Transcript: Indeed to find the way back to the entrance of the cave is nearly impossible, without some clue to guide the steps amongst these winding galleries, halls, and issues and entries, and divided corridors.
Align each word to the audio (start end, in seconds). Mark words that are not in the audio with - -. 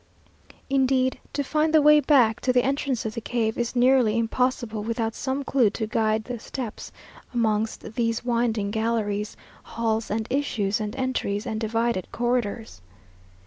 Indeed 0.67 1.19
to 1.33 1.43
find 1.43 1.75
the 1.75 1.79
way 1.83 1.99
back 1.99 2.39
to 2.41 2.51
the 2.51 2.63
entrance 2.65 3.05
of 3.05 3.13
the 3.13 3.21
cave 3.21 3.55
is 3.55 3.75
nearly 3.75 4.17
impossible, 4.17 4.81
without 4.81 5.13
some 5.13 5.43
clue 5.43 5.69
to 5.69 5.85
guide 5.85 6.23
the 6.23 6.39
steps 6.39 6.91
amongst 7.35 7.83
these 7.93 8.25
winding 8.25 8.71
galleries, 8.71 9.37
halls, 9.61 10.09
and 10.09 10.25
issues 10.31 10.79
and 10.81 10.95
entries, 10.95 11.45
and 11.45 11.59
divided 11.59 12.07
corridors. 12.11 12.81